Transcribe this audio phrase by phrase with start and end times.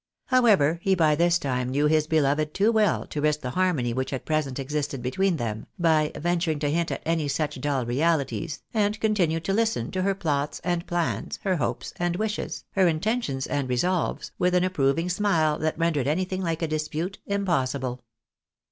[0.25, 3.93] How ever, he by this time knew his beloved too well to risk the harmony
[3.93, 8.63] which at present existed between them, by venturing to hint at any such dull realities,
[8.73, 13.45] and continued to listen to her plots and plans, her hopes and wishes, her intentions
[13.45, 18.01] and resolves, with an approving smile that rendered anything like a dispute impossible.